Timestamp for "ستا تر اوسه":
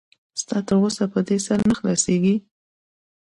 0.41-1.03